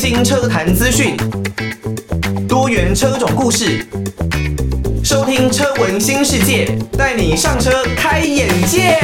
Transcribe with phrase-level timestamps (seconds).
[0.00, 1.14] 新车坛资讯，
[2.48, 3.86] 多元车种故事，
[5.04, 8.96] 收听车闻新世界，带你上车开眼界。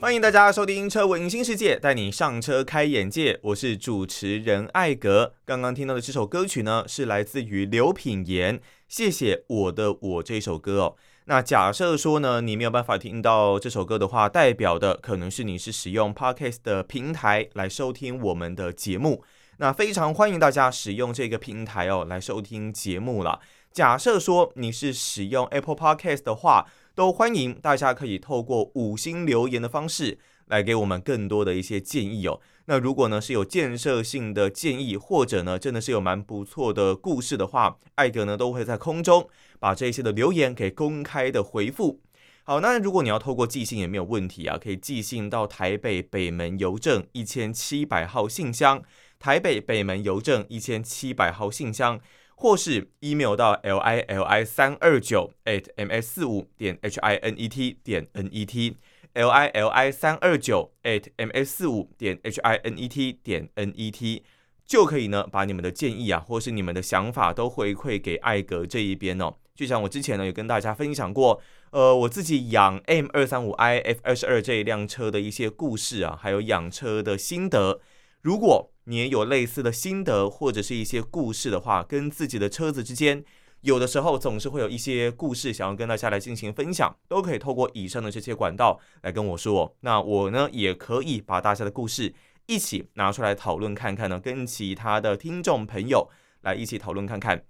[0.00, 3.38] 欢迎大家收听车闻新世界，带你上车开眼界。
[3.44, 5.34] 我是主持人艾格。
[5.44, 10.96] 刚刚听到的这首歌曲呢，是来自于刘品言，谢谢我的我这首歌哦。
[11.30, 19.22] 那假设说呢，你没有办法听到这首歌的话，代表的可能是你是使用 Podcast 的平台来收听我们的节目。
[19.58, 23.40] 那非常欢迎大家使用这个平台哦来收听节目了。
[23.70, 32.40] 假设说你是使用 Apple Podcast 的话，都欢迎大家可以透过五星留言的方式来给我们更多的一些建议哦。
[32.70, 39.26] 那如果呢是有建设性的建议，或者呢真的是有蛮不错的故事的话，艾格呢都会在空中。
[39.58, 42.00] 把这些的留言给公开的回复。
[42.44, 48.82] 好，那如果你要透过寄信也没有问题啊，可以寄信到台北北门邮政一千七百号信箱，
[49.18, 51.98] 台北北门邮政一千七百号信箱，
[52.36, 57.48] 或是 email 到 l i l i 三二九 at m s 四五点 h i n e
[57.48, 58.76] t 点 n e t
[59.18, 63.48] l i l i 三二九 at m s 四五点 h i n e t 点
[63.56, 64.22] n e t
[64.64, 69.34] 就可以呢，把你们的建议啊，或是你们的想法都回馈给艾格这一边哦。
[69.56, 77.80] 就像我之前呢，有跟大家分享过，呃，我自己养 M 二三五 i F 二十二这一辆车的一些故事啊，还有养车的心得。
[78.22, 83.24] 如果你也有类似的心得或者是一些故事的话，跟自己的车子之间，
[83.62, 89.74] 有的时候总是会有一些故事想要跟大家来进行分享，都可以透过以上的这些管道来跟我说。
[89.80, 92.14] 那我呢，也可以把大家的故事
[92.46, 96.08] 一起拿出来讨论看看呢，跟其他的听众朋友
[96.42, 97.42] 来一起讨论看看。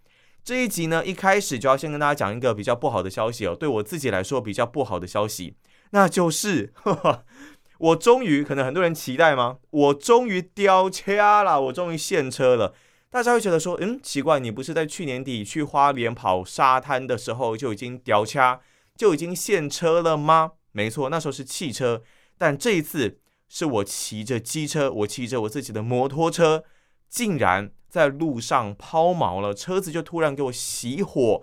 [0.42, 5.56] 这一集呢，一开始就要先跟大家讲一个比较不好的消息哦，对我自己来说比较不好的消息，
[5.90, 7.24] 那就是呵呵
[7.78, 9.58] 我终于，可能很多人期待吗？
[9.70, 12.74] 我终于掉车了，我终于现车了。
[13.10, 18.60] 大家会觉得说，嗯，奇怪，你不是在去年底去花莲跑沙滩的时候就已经掉车，
[18.96, 20.52] 就已经现车了吗？
[20.72, 22.02] 没错，那时候是汽车，
[22.36, 23.18] 但这一次
[23.48, 26.64] 是我骑着机车，我骑着我自己的摩托车，
[27.08, 27.72] 竟然。
[27.88, 31.42] 在路上抛锚了，车子就突然给我熄火，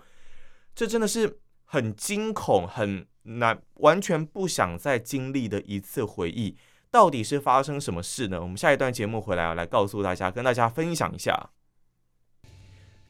[0.75, 6.55] 这真的是很惊恐、很难、完全不想再经历的一次回忆。
[6.91, 8.39] 到底是发生什么事呢？
[8.39, 11.49] 我们下一段节目回来啊，来告诉大家，跟大家分享一下。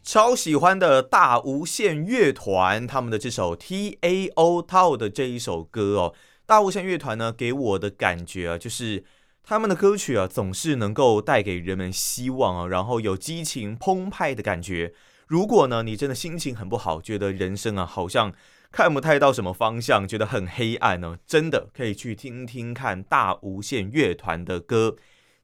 [0.06, 6.14] 超喜欢的大无限乐团他们的这首 T A O Tao 的这一首歌哦，
[6.46, 9.04] 大无限乐团呢给我的感觉啊，就是。
[9.48, 14.92] 他们的歌曲啊，总是能够带给人们希望啊，然后有激情澎湃的感觉。
[15.28, 18.34] 如果呢，你真的心情很不好，觉得人生啊好像
[18.72, 24.96] 看不太到什么方向，觉得很黑暗呢，真的可以去听听看大无限乐团的歌，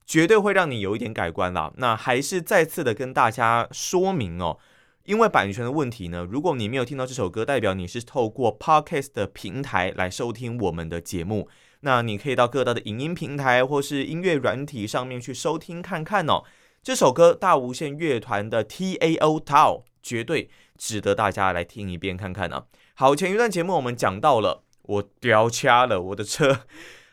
[0.06, 1.72] 绝对会让你有一点改观啦。
[1.78, 4.58] 那还是再次的跟大家说明哦，
[5.06, 11.48] 因为版权的问题呢，如果你没有听到这首歌，代表你是透过 Podcast 的平台来收听我们的节目。
[11.82, 16.44] 那你可以到各大的影音平台或是音乐软体上面去收听看看哦。
[16.84, 26.62] 这首歌大无限乐团的 T A O Tao 绝对值得大家来听一遍看看呢、好，前一段节目我们讲到了，我掉卡了，我的车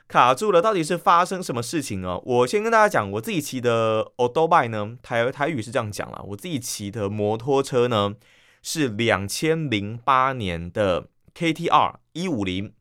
[0.08, 2.18] 卡住了，到底是发生什么事情呢？
[2.24, 8.14] 我先跟大家讲，我自己骑的 Autobike 呢，台台语是这样讲啦，我自己骑的摩托车呢
[8.62, 12.72] 是两千零八年的 K T R 一五零。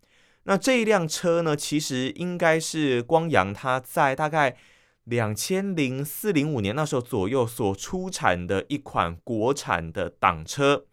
[0.43, 4.55] 那这一辆车呢，其实应该是光阳它在大概
[5.03, 10.85] 两千零四零五年那时候左右所出产的一款国产的挡车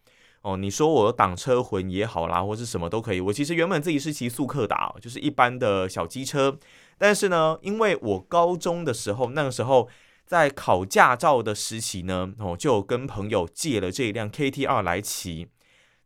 [0.45, 0.57] 哦。
[0.57, 3.19] 你说我挡车魂也好啦，或是什么都可以。
[3.19, 6.57] 我其实原本自己是骑速克达，就是一般的小机车。
[6.97, 9.89] 但是呢，因为我高中的时候，那个时候
[10.25, 15.49] 在考驾照的时期呢，哦，就跟朋友借了这一辆 KTR 来骑。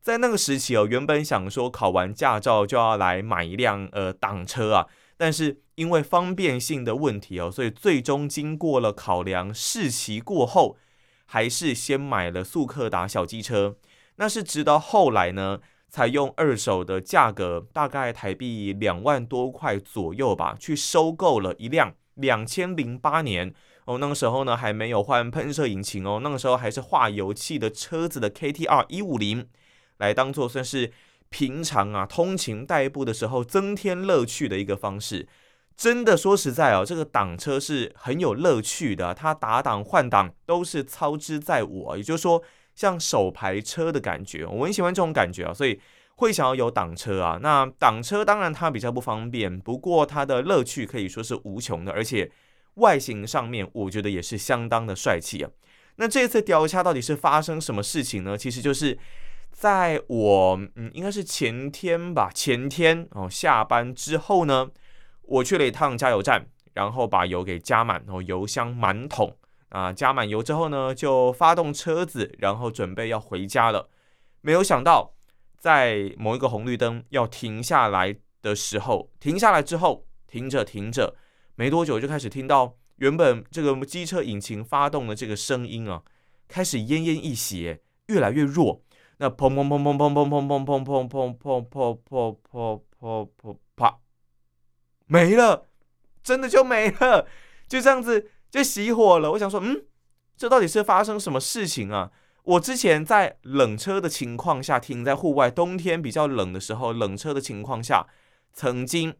[0.01, 4.87] 在那个时期哦，原本想说考完驾照就要来买一辆呃挡车啊，
[5.17, 10.77] 但是因为方便性的问题哦，所以最终经过了考量试骑过后，
[11.25, 13.75] 还是先买了速克达小机车。
[14.19, 23.53] 那是直到后来呢，才用二手的价格，大概台币两万多块左右吧，去收购了一辆两千零八年
[23.85, 29.47] 哦，那个时候呢还没有换喷射引擎哦，那个时候还是化油器的车子的 KTR 一五零。
[29.99, 30.91] 来当做算是
[31.29, 35.29] 平常啊通勤代步的时候增添乐趣的一个方式，
[35.77, 42.43] 真的说实在哦，这个挡车是很有乐趣的，它打挡换挡都是操之在我，也就是说
[42.79, 45.77] 像手排车的感觉，我很喜欢这种感觉啊，所以
[46.15, 47.37] 会想要有挡车啊。
[47.41, 52.31] 那挡车当然它比较不方便，不过它的乐趣可以说是无穷的，而且
[52.75, 55.51] 外形上面我觉得也是相当的帅气啊。
[55.97, 58.37] 那这次调查到底是发生什么事情呢？
[58.37, 58.97] 其实就是
[59.51, 64.69] 在我嗯，应该是前天吧，前天哦下班之后呢，
[65.23, 69.35] 我去了一趟加油站，然后把油给加满，哦油箱满桶
[69.69, 73.89] 啊，加满油之后呢，就发动车子，然后准备要回家了。
[74.41, 75.13] 没有想到，
[75.57, 81.15] 在某一个红绿灯要停下来的时候，停下来之后，停着停着，
[81.55, 82.75] 没多久就开始听到。
[82.97, 86.03] 原本这个机车引擎发动的这个声音啊，
[86.47, 88.81] 开始奄奄一息，越来越弱。
[89.19, 93.99] 那砰砰砰砰砰砰砰砰砰砰砰砰砰砰砰砰砰啪，
[95.07, 95.67] 没了，
[96.23, 97.27] 真的就没了，
[97.67, 99.31] 就这样子就熄火了。
[99.31, 99.85] 我想说，嗯，
[100.35, 102.11] 这到底是发生什么事情啊？
[102.43, 108.07] 我之前在冷车的情况下停在户外，冬天比较冷的时候，冷车的情况下，
[108.53, 109.13] 曾经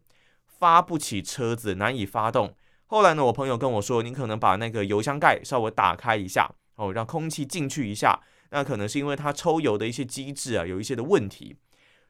[0.46, 2.54] 发不起车子，难以发动。
[2.86, 8.18] 后来呢，我朋友跟我说，你可能把那个油箱盖稍微打开一下，哦，让空气进去一下。
[8.50, 11.56] 那可能是因为它抽油的一些机制啊，有一些的问题。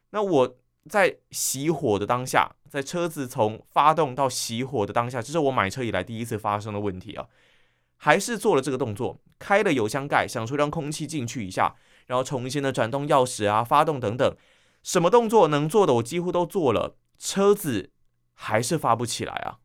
[0.09, 0.57] 那我
[0.89, 7.27] 在熄火的当下，在车子从发动到熄火的当下，这是我买车以来第一次发生的问题啊。
[7.97, 11.75] 还是做了这个动作，开了油箱盖，想说让空气进去一下，
[12.07, 14.35] 然后重新的转动钥匙啊，发动等等，
[14.81, 17.91] 什么动作能做的我几乎都做了，车子
[18.33, 19.60] 还是发不起来啊。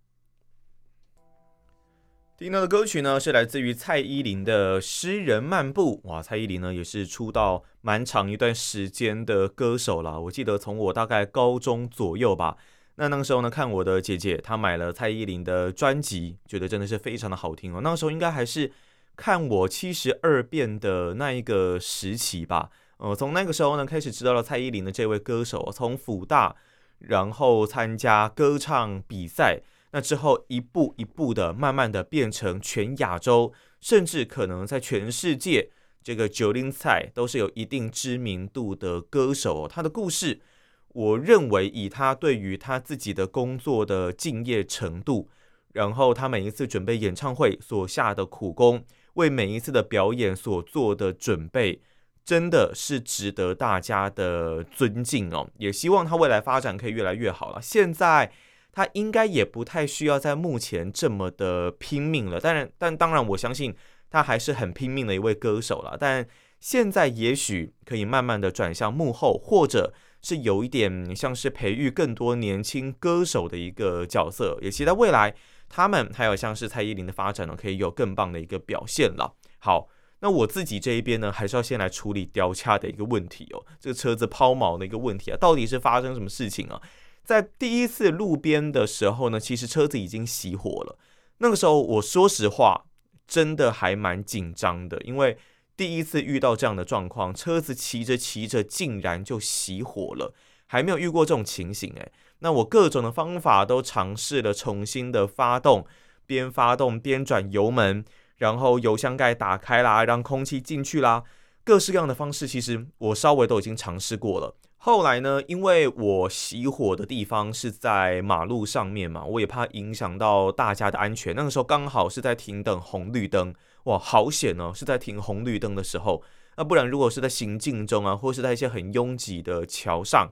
[2.38, 6.02] 听到的歌曲呢，是来自于蔡依林的《诗人漫步》。
[6.06, 10.20] 哇，蔡依林呢也是出道蛮长一段时间的歌手了。
[10.20, 12.58] 我记得从我大概高中左右吧，
[12.96, 17.80] 那那个时候呢，看我的姐姐她买了蔡依林的专辑，觉得真的是非常的好听哦。
[17.82, 18.70] 那个时候应该还是
[19.16, 22.68] 看我七十二变的那一个时期吧。
[22.98, 26.54] 呃，从那个时候呢开始知道了蔡依林的这位歌手，从辅大
[26.98, 29.62] 然后参加歌唱比赛。
[29.96, 35.70] 那之后，一步一步的，慢慢的变成全亚洲，甚至可能在全世界，
[36.02, 39.66] 这个九零赛都是有一定知名度的歌手。
[39.66, 40.42] 他的故事，
[40.88, 45.30] 我认为以他对于他自己的工作的敬业程度，
[45.72, 48.84] 然后他每一次准备演唱会所下的苦功，
[49.14, 51.80] 为每一次的表演所做的准备，
[52.22, 55.48] 真的是值得大家的尊敬哦。
[55.56, 57.62] 也希望他未来发展可以越来越好了。
[57.62, 58.30] 现在。
[58.76, 63.74] 他应该也不太需要在目前这么的拼命了，当然，但当然，我相信
[64.10, 65.96] 他还是很拼命的一位歌手了。
[65.98, 66.28] 但
[66.60, 75.34] 现在也许可以慢慢的转向幕后，或者是有一点像是培育更多年轻歌手的一个角色，也期待未来
[75.70, 79.34] 他们还有像是蔡依林的发展呢，可以有更棒的一个表现了。
[79.60, 79.88] 好，
[80.20, 86.78] 那我自己这一边呢，还是要先来处理调洽的一个问题哦，这个车子抛锚的一个问题啊，到底是发生什么事情啊？
[87.26, 90.96] 在第一次路边的时候呢，其实车子已经熄火了。
[91.38, 92.86] 那个时候，我说实话，
[93.26, 95.36] 真的还蛮紧张的，因为
[95.76, 100.32] 第一次遇到这样的状况，车子骑着骑着竟然就熄火了，
[100.66, 102.12] 还没有遇过这种情形诶。
[102.38, 105.84] 那我各种的方法都尝试了，重新的发动，
[106.26, 108.04] 边发动边转油门，
[108.36, 111.24] 然后油箱盖打开啦，让空气进去啦，
[111.64, 114.54] 各式各样的方式，其实我稍微都已经尝试过了。
[114.86, 121.34] 后来呢，因为我熄火的地方是在马路上面嘛，我也怕影响到大家的安全。
[121.34, 123.52] 那个时候刚好是在停等红绿灯，
[123.86, 124.70] 哇，好险哦！
[124.72, 126.22] 是在停红绿灯的时候，
[126.56, 130.30] 那不然如果是在行进中啊，或是在一些很拥挤的桥上，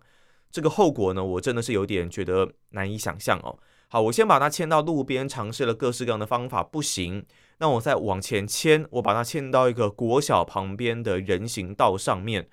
[0.52, 3.58] 这个后果呢，我真的是有点觉得难以想象哦。
[3.88, 7.26] 好，我先把它牵到路边，尝试了各式各样的方法，不行，
[7.58, 12.48] 那我再往前牵，我把它牵到一个国小旁边的人行道上面，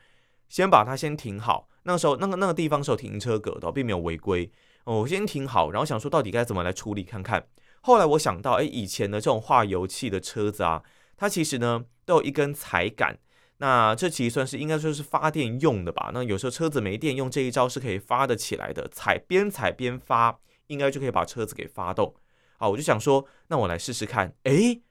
[0.49, 1.67] 先把它先停好。
[1.83, 4.51] 那个时候，那个那个地方是有停车格的，并没有违规。
[4.83, 7.47] 我先停好，然后想说到底该怎么来处理看看。
[7.81, 10.83] 后来我想到，哎，以前的这种化油器的车子啊，
[11.17, 13.17] 它其实呢都有一根踩杆。
[13.57, 16.09] 那这其实算是应该说是发电用的吧？
[16.13, 18.87] 那有时候车子没电，用这一招是可以发得起来的。
[18.91, 22.15] 踩边踩边发，应该就可以把车子给发动。
[22.57, 24.35] 好，我就想说，那我来试试看。
[24.43, 24.81] 哎，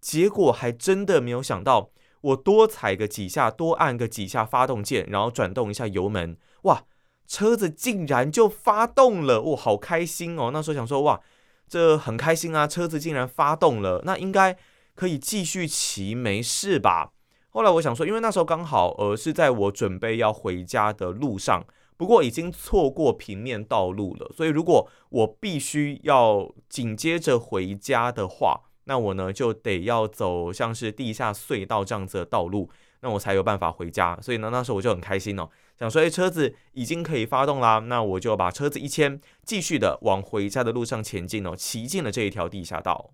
[0.00, 1.90] 结果还真的没有想到。
[2.20, 6.84] 我多踩个几下，多按个几下发动键，然后转动一下油门，哇，
[7.26, 10.50] 车子竟然就发动了，我，好开心哦！
[10.52, 11.20] 那时候想说，哇，
[11.68, 14.56] 这很开心啊，车子竟然发动了，那应该
[14.94, 17.12] 可以继续骑，没事吧？
[17.50, 21.64] 后来我想说，因为那时候刚好呃是在我准备要回家的路上，
[21.96, 28.62] 不过已经错过平面道路了，所以如果我必须要紧接着回家的话。
[28.88, 32.70] 那我呢就得要走像是地下隧道这样子的道路，
[33.02, 34.18] 那我才有办法回家。
[34.22, 43.10] 所以呢，那时候我就很开心哦，想说，哎，车子已经可以发动啦，那我就把车子一牵，继续的往回家的路上前进哦，骑进了这一条地下道。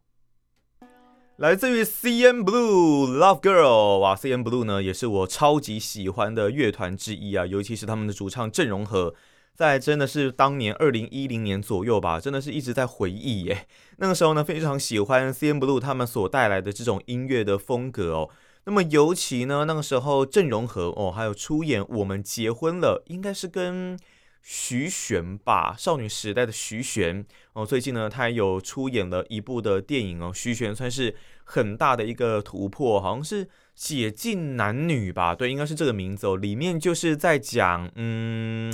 [1.38, 9.16] 来自于 CNBLUE Love Girl，哇，CNBLUE 呢也是我超级喜欢的乐团之一啊，尤其是他们的主唱郑容和，
[9.54, 13.66] 在真的是当年二零一零年左右吧，真的是一直在回忆耶。
[13.98, 18.30] 那个时候呢，非常喜欢 CNBLUE 他们所带来的这种音乐的风格哦。
[18.64, 23.98] 那么尤其呢，那个时候郑容和哦，还有出演《我们结婚了》，应该是跟。
[24.46, 30.30] 徐玄吧，少女时代的徐玄哦，最近呢，他有出演了一部的电影哦。
[30.34, 35.34] 徐玄算是很大的一个突破，好像是解禁男女吧？
[35.34, 36.36] 对，应该是这个名字哦。
[36.36, 38.70] 里面就是在讲，嗯，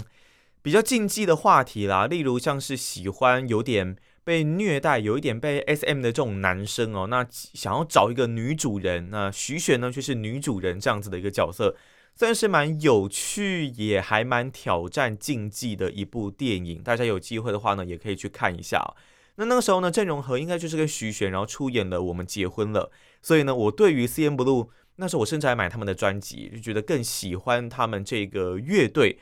[0.63, 11.77] 比较禁忌的话题啦，例如像是喜欢有点被虐待、有一点被 SM 的这种男生哦，那想要找一个女主人，那徐玄呢，却是女主人这样子的一个角色。
[12.17, 16.83] 算是蛮有趣，也还蛮挑战禁忌的一部电影。
[16.83, 18.95] 大家有机会的话呢，也可以去看一下。
[19.37, 22.93] 那那个时候呢，郑容和应该就是跟徐玄，然后出演了《我们结婚了》。
[23.23, 29.19] 所以呢，我对于 CNBLUE，那时候我甚至还买他们的专辑，就觉得更喜欢他们这个乐队。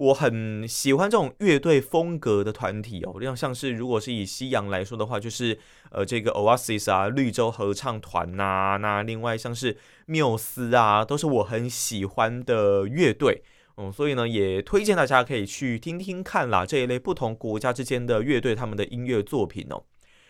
[0.00, 5.58] 我很喜欢这种乐队风格的团体哦，像像是如果是以西洋来说的话，就是
[5.90, 9.76] 呃这个 Oasis 啊，绿洲合唱团呐、啊，那另外像是
[10.06, 13.42] 缪斯啊，都是我很喜欢的乐队，
[13.76, 19.84] 嗯，所以呢也推荐大家可以去听听看啦，这一类不同国家之间的乐队他们的音乐作品哦。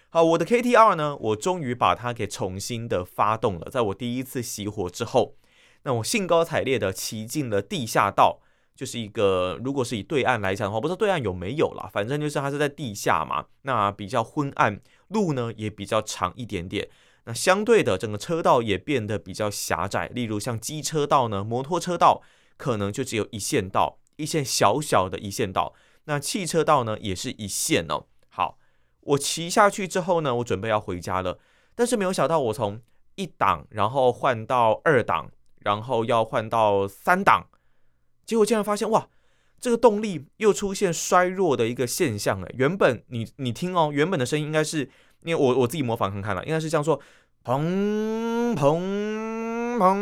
[0.08, 5.36] 好，我的 KTR 呢，我终于把它给重新的发动了，在我第一次熄火之后，
[5.84, 8.40] 那我兴高采烈的骑进了地下道。
[8.80, 16.88] 就是一个，如果是以对岸来讲的话，不知道对岸有没有啦，反正就是它是在地下嘛，那比较昏暗，路呢也比较长一点点，
[17.24, 22.22] 那相对的整个车道也变得比较狭窄，例如像机车道呢，摩托车道
[22.56, 28.06] 可能就只有一线道，一线小小的一线道，那汽车道呢也是一线哦。
[28.30, 28.56] 好，
[29.00, 31.38] 我骑下去之后呢，我准备要回家了，
[31.74, 32.80] 但是没有想到我从
[33.16, 37.49] 一档，然后换到二档，然后要换到三档。
[38.26, 39.08] 结果竟然发现，哇，
[39.60, 42.54] 这个动力又出现衰弱的一个现象哎！
[42.56, 44.88] 原本你你听哦，原本的声音应该是，
[45.24, 46.98] 因为我我自己模仿看看了，应该是这样说，
[47.44, 49.96] 砰砰砰，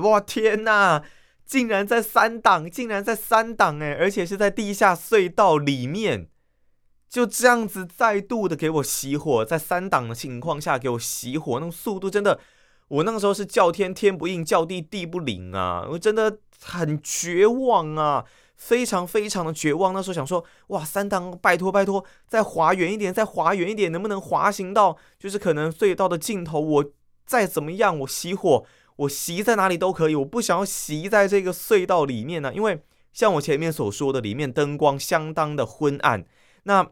[0.00, 1.02] 哇天哪，
[1.44, 6.28] 竟然在三档，竟然在三档哎，而且是在地下隧道里面，
[7.10, 12.40] 就这样子再度的给我熄火，在三档的情况下给我熄火，那种速度真的。
[12.90, 15.86] 我那个时候是叫天天不应，叫地地不灵啊！
[15.88, 18.24] 我真的很绝望啊，
[18.56, 19.94] 非常非常的绝望。
[19.94, 26.58] 那时候想说，哇，三档，拜托拜托，再滑远一点，再滑远一点，能不能滑行到就是可能隧道的尽头？
[26.58, 26.84] 我
[27.24, 28.66] 再怎么样，我熄火，
[28.96, 32.82] 我熄在哪里都可以，我不想要熄在这个隧道里面呢、因为
[33.12, 36.24] 像我前面所说的，里面灯光相当的昏暗，
[36.64, 36.90] 那。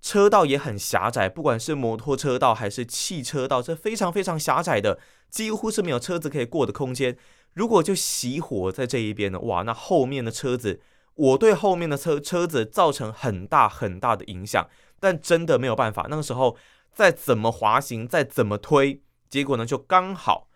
[0.00, 4.98] 车道也很狭窄，不管是摩托车道还是汽车道，这非常非常狭窄的，
[5.28, 7.16] 几乎是没有车子可以过的空间。
[7.54, 10.80] 如果就熄火在这一边呢，哇，那后面的车子，
[11.14, 14.68] 我对后面的车车子造成很大很大的影响。
[15.00, 16.56] 但真的没有办法，那个时候
[16.92, 20.48] 再怎么滑行，再怎么推，结果呢就刚好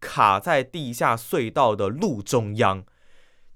[0.00, 2.84] 卡在地下隧道的路中央。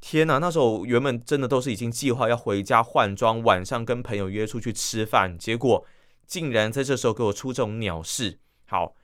[0.00, 5.84] 天呐，那时候原本真的都是已经计划要回家换装，晚上跟朋友约出去吃饭，结果
[6.26, 8.38] 竟然在这时候给我出这种鸟事。
[8.66, 8.94] 好，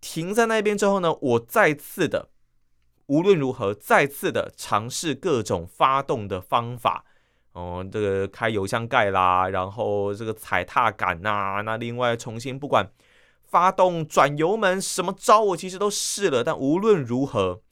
[0.00, 2.28] 停在那边之后呢，我再次的，
[3.06, 7.04] 无论如何再次的尝试各种发动的方法，
[7.52, 12.88] 哦，这个开油箱盖啦，然后这个踩踏杆呐，那另外重新不管
[13.42, 17.63] 发动转油门什么招，我其实都试了，但无论如何。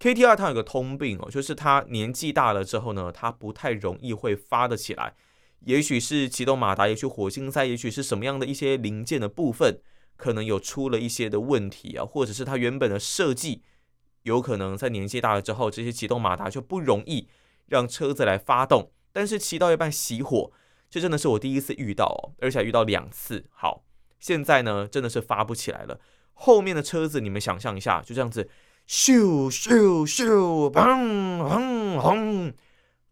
[0.00, 5.14] KTR 它有个通病哦，就是它年纪大了之后呢，它不太容易会发得起来。
[5.66, 9.78] 也许是启动马达，也许火星塞，也许是什么样的一些零件的部分，
[10.16, 13.62] 可能有出了一些的问题啊，或者是它原本的设计，
[14.22, 17.28] 有可能在年纪大了之后，这些启动马达就不容易
[17.66, 18.90] 让车子来发动。
[19.12, 20.50] 但是骑到一半熄火，
[20.88, 23.44] 这真的是我第一次遇到哦，而且遇到两次。
[23.50, 23.84] 好，
[24.18, 26.00] 现在呢真的是发不起来了。
[26.32, 28.48] 后面的车子，你们想象一下，就这样子。
[28.90, 32.52] 咻咻咻，砰砰砰，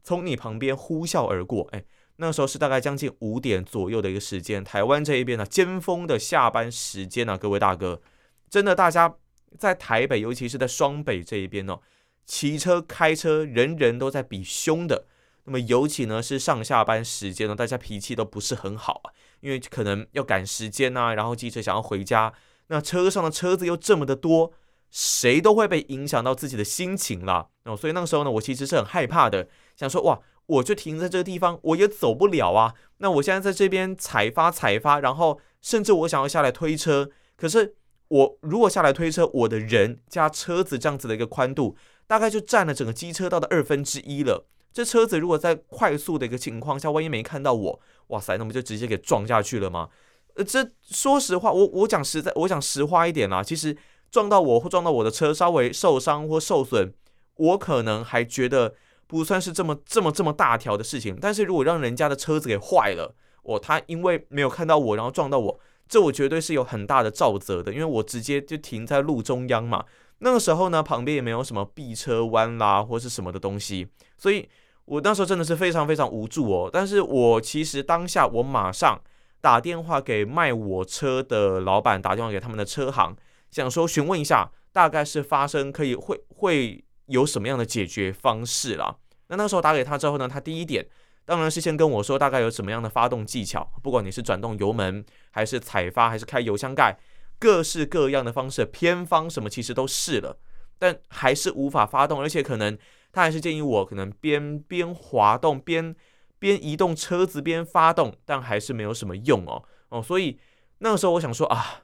[0.02, 1.68] 从你旁边呼啸而过。
[1.70, 1.84] 哎，
[2.16, 8.02] 那时候是大概将近五点左右的一个时间，台湾这一边呢，尖峰的下班时间啊，各位大哥，
[8.50, 9.14] 真的，大家
[9.56, 11.78] 在台北，尤其是在双北这一边哦，
[12.26, 15.06] 骑车开车，人人都在比凶的。
[15.44, 22.34] 那么，尤其呢是上下班时间呢，大家脾气都不是很好啊，因为可能要赶时间呐，然后机车想要回家。
[22.66, 24.52] 那车上的车子又这么的多，
[24.90, 27.48] 谁都会被影响到自己的心情啦。
[27.64, 32.74] 哦，所以那个时候呢，我其实是很害怕的，想说哇，我就停在这个地方，我也走不了啊。
[32.98, 37.74] 那我现在在这边踩发踩发，然后甚至我想要下来推车，可是
[38.08, 41.76] 我如果下来推车，我的人加车子这样子的一个宽度，
[42.06, 44.46] 大概就占了整个机车道的二分之一了。
[44.72, 49.88] 这车子如果在快速的一个情况下，万一没看到我，哇塞，那么就直接给撞下去了吗？
[50.36, 53.76] 呃，这说实话，我我讲实在，我讲实话一点啦，其实
[54.10, 56.92] 撞到我或撞到我的车，稍微受伤或受损，
[57.36, 58.74] 我可能还觉得
[59.06, 61.16] 不算是这么这么这么大条的事情。
[61.20, 69.84] 但是如果让人家的车子给坏了，我他因为没有看到我，然后撞到我，这我绝对是有很大的肇责的，因为我直接就停在路中央嘛。
[70.18, 73.86] 那个时候呢，旁边也没有什么避车弯啦或是什么的东西，
[74.16, 74.48] 所以
[74.84, 76.68] 我那时候真的是非常非常无助哦。
[76.72, 79.00] 但是我其实当下我马上
[79.40, 83.16] 打电话给卖我车的老板，打电话给他们的车行，
[83.50, 88.96] 想说询问一下，大概是发生可以会会有什么样的解决方式啦。
[89.28, 90.86] 那那时候打给他之后呢，他第一点
[91.24, 96.98] 当然是先跟我说大概有什么样的发动技巧，不管你是转动油门还是踩发还是开油箱盖。
[97.40, 100.36] 各式各样的方式，偏方什么其实都试了，
[100.76, 102.76] 但还是无法发动，而且可能
[103.12, 105.94] 他还是建议我可能边边滑动边
[106.40, 110.40] 边移动车子边发动，但还是没有什么用哦哦，所以
[110.78, 111.82] 那个时候我想说啊，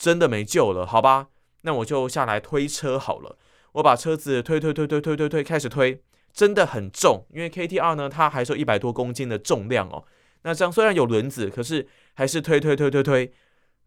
[0.00, 1.28] 真的没救了，好吧，
[1.60, 3.36] 那我就下来推车好了，
[3.72, 6.02] 我把车子推推推推推推推开始推，
[6.32, 10.02] 真的很重，因为 K T R 呢它还是有一百多公斤的重量哦，
[10.44, 13.26] 那这样虽然有轮子，可是还是推推推推推。
[13.26, 13.34] 推。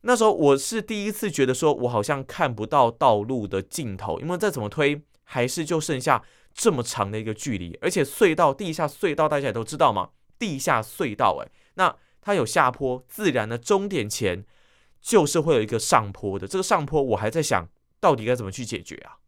[0.01, 6.21] 那时候我是第一次觉得说，我好像看不到道路的尽头，因为再怎么推，还是就剩下
[6.53, 14.45] 这么长的一个距离，而且隧道、地下隧道大家也都知道嘛，地下隧道，诶，那它有下坡，自然的终点前
[15.03, 17.69] 就是会有一个上坡的，这个上坡我还在想
[17.99, 19.21] 到底该怎么去解决啊？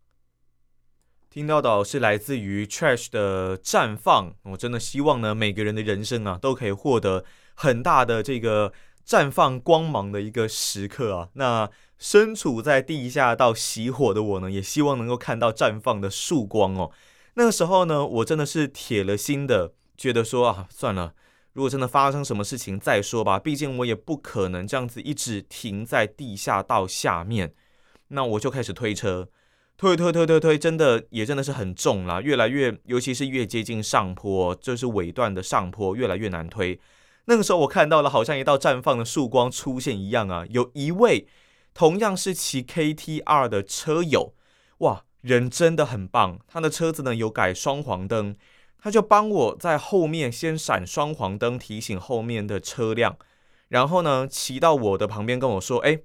[1.29, 7.23] 听到的是来自于 Trash 的绽放，我真的希望呢，每个人的人生啊，都可以获得
[7.53, 8.73] 很大的这个。
[9.05, 11.29] 绽放光芒的一个时刻啊！
[11.33, 16.89] 那身处在地下到熄火的我呢，也希望能够看到绽放的曙光哦。
[17.35, 21.13] 那个时候呢，我真的是铁了心的，觉得说啊，算了，
[21.55, 23.39] 如果真的发生什么事情再说吧。
[23.39, 27.55] 毕竟我也不可能这样子一直停在地下道下面。
[28.09, 29.29] 那我就开始推车，
[29.77, 36.79] 推推推推推，真的也真的是很重啦，越来越，尤其是越接近上坡，就是尾段的上坡，越来越难推。
[37.25, 40.45] 那个时候我看到了，好像一道绽放的曙光出现一样啊！
[40.49, 41.25] 有一位
[41.73, 44.35] 同样是骑 KTR 的车友，
[44.79, 46.37] 哇，人真的很棒。
[46.47, 48.35] 他的车子呢有改双黄灯，
[48.85, 53.17] 他就帮我在后面先闪双黄灯，提醒后面的车辆，
[53.69, 56.01] 然后呢骑到我的旁边跟我说：“哎，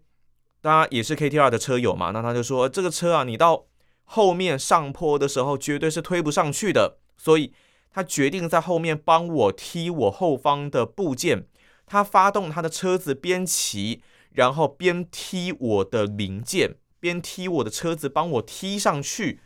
[0.63, 3.67] 大家也是 K T R 的车友嘛？”那他就说：“这个车啊，你到
[4.05, 7.53] 后面上坡的时候绝对是推不上去的，所以。”
[7.93, 11.49] 他决定在后面帮我踢我后方的部件，
[11.87, 19.41] 他发动他的车子边骑，然后边踢我的零件，边踢我的车子，帮我踢上去。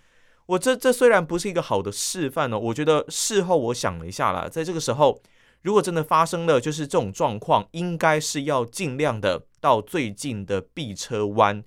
[0.46, 5.22] 我这这虽然不是一个好的示范呢，我觉得事后我想了一下啦，在这个时候，
[5.62, 11.64] 如果真的发生了就是这种状况，应该是要尽量的到最近的避车弯，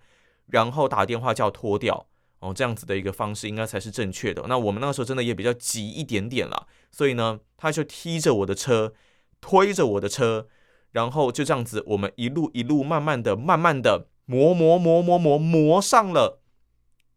[0.47, 2.07] 然后打电话叫拖掉。
[2.39, 4.45] 哦，这样子的一个方式应该才是正确的。
[4.47, 8.93] 那我们那个时候真的也比较急一点点了，所以呢，他就踢着我的车，
[9.41, 10.47] 推着我的车，
[10.91, 16.43] 然后就这样子，我们一路一路慢慢的、慢慢的磨磨磨磨磨磨上了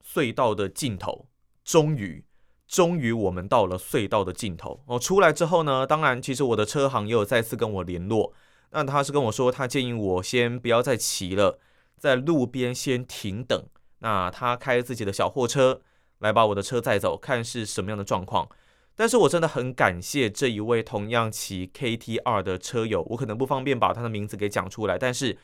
[0.03, 1.27] 隧道的尽头。
[1.65, 2.25] 终于，
[2.67, 4.83] 终于我们到了隧道的尽头。
[4.87, 8.33] 哦，出来之后呢，当然，其实我的车行也有再次跟我联络。
[8.71, 11.59] 那他是跟我说，他建议我先不要再骑了，
[11.97, 13.67] 在路边先停等。
[13.99, 15.83] 那他开自己的小货车
[16.21, 18.49] 来把我的车载走，看是什么样的状况。
[18.95, 25.39] 但是我真的很感谢这一位同样骑 K T R 的车友，我可能不方便把他的名字给讲出来，但是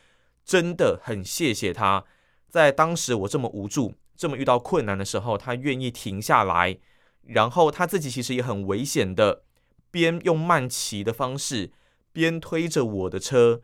[0.45, 2.05] 真的很谢谢他，
[2.49, 6.79] 在当时我这么无助、这么遇到困难的时候，他愿意停下来，
[7.23, 9.43] 然后他自己其实也很危险的，
[9.91, 11.71] 边用慢骑的方式，
[12.13, 13.61] 边推着我的车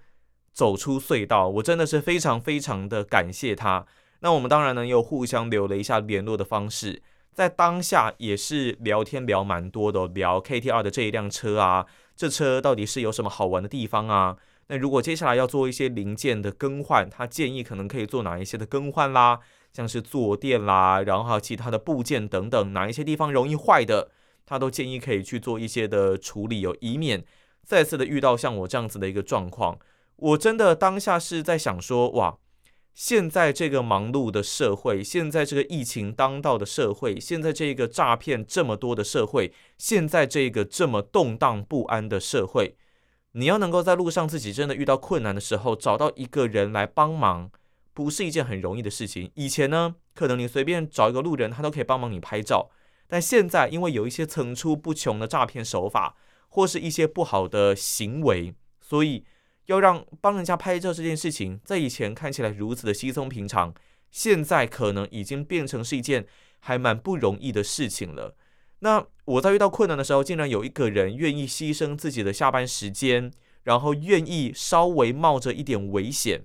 [0.52, 1.48] 走出隧道。
[1.48, 3.86] 我真的是非常非常的感谢他。
[4.20, 14.36] 那我们当然呢，又互相留了一下联络的方式，在当下也是聊天聊蛮多的，聊 KT2 的这一辆车啊，这车到底是有什么好玩的地方啊？
[14.68, 19.40] 那如果接下来要做一些零件的更换，他建议可能可以做哪一些的更换啦，
[19.72, 24.10] 像是坐垫啦，然后还有其他的部件等等，哪一些地方容易坏的，
[24.44, 27.24] 他都建议可以去做一些的处理，有以免
[27.64, 29.78] 再次的遇到像我这样子的一个状况。
[30.16, 32.38] 我真的当下是在想说，哇。
[32.94, 42.76] 现在这个忙碌的社会，现在这个疫情当道的社会，现在这个诈骗这么多的社会，现在这个这么动荡不安的社会，
[43.32, 47.50] 你要能够在路上自己真的遇到困难的时候，找到一个人来帮忙，
[47.94, 49.30] 不是一件很容易的事情。
[49.34, 52.70] 以前呢，可能你随便找一个路人，他都可以帮忙你拍照，
[53.06, 56.16] 但现在因为有一些层出不穷的诈骗手法，
[56.48, 59.24] 或是一些不好的行为，所以。
[59.66, 63.72] 要让帮人家拍照这件事情，在以前看起来如此的稀松平常，
[64.10, 66.26] 现在可能已经变成是一件
[66.58, 68.36] 还蛮不容易的事情了。
[68.80, 73.30] 那我在遇到困难的时候，竟然有一个人愿意牺牲自己的下班时间，
[73.62, 76.44] 然后愿意稍微冒着一点危险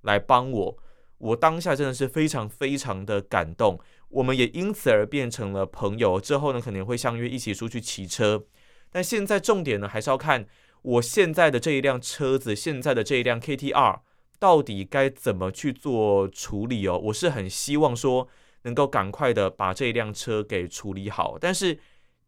[0.00, 0.78] 来帮我，
[1.24, 3.80] 我当下真的是非常非常的感动。
[4.10, 8.44] 我们也因此而变成了朋友，之后呢，可能会相约一起出去骑车。
[8.90, 10.46] 但现在重点呢，还是要看。
[10.82, 14.00] 我现在的这一辆车子，现在的这一辆 KTR，
[14.38, 16.98] 到底该怎么去做处理哦？
[17.04, 18.28] 我是很希望说
[18.64, 21.78] 能够赶快的把这一辆车给处理好，但是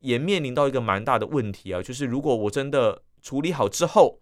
[0.00, 4.20] 也面临到一个蛮大的问题啊，就是如果我真的处理好之后，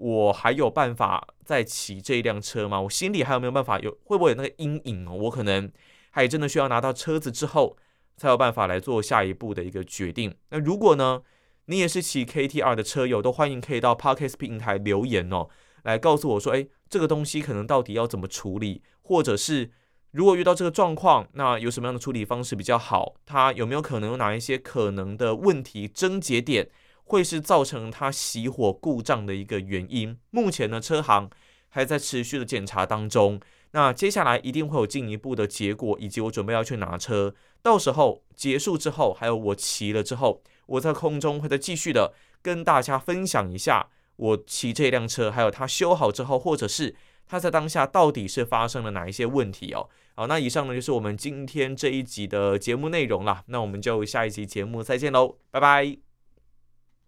[0.00, 2.80] 我还有办法再骑这一辆车吗？
[2.80, 3.90] 我心里还有没有办法有？
[4.04, 5.12] 会不会有那个阴影哦？
[5.12, 5.70] 我可能
[6.10, 7.76] 还真的需要拿到车子之后，
[8.16, 10.34] 才有办法来做下一步的一个决定。
[10.48, 11.22] 那如果呢？
[11.66, 15.48] 你也是骑 KTR 的车友，都欢迎可以到 Parkes 平台留言哦，
[15.84, 19.70] 来告诉我说，诶，这个东西可能到底要怎么处理，或者是
[20.10, 23.14] 如果遇到这个状况，那有什么样的处理方式比较好？
[23.24, 26.68] 它有没有可能有哪一些可能的问题症结点，
[27.10, 30.16] 会是造成它熄火故障的一个原因？
[30.30, 31.28] 目前呢，车行
[31.68, 33.40] 还在持续的检查当中，
[33.72, 40.40] 那接下来一定会有进一步的结果，以及我准备要去拿车，到时候结束之后，还有我骑了之后。
[40.66, 46.94] 我在空中会再继续的跟大家分享一下我骑这辆车，还有它修好之后，或者是
[47.26, 49.88] 它在当下到底是发生了哪一些问题哦。
[50.14, 53.42] 好，那以上呢就是我们今天这一集的节目内容了。
[53.46, 56.09] 那我们就下一集节目再见喽，拜拜。